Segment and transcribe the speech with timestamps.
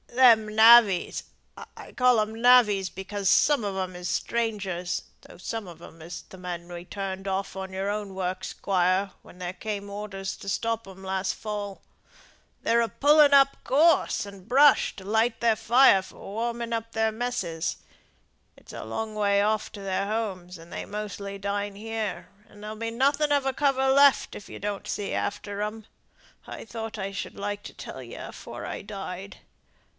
[0.07, 1.23] "Them navvies
[1.77, 6.23] I call 'em navvies because some on 'em is strangers, though some on 'em is
[6.23, 10.49] th' men as was turned off your own works, squire, when there came orders to
[10.49, 11.81] stop 'em last fall
[12.63, 17.11] they're a pulling up gorse and brush to light their fire for warming up their
[17.11, 17.77] messes.
[18.57, 22.75] It's a long way off to their homes, and they mostly dine here; and there'll
[22.75, 25.85] be nothing of a cover left, if you don't see after 'em.
[26.47, 29.37] I thought I should like to tell ye afore I died.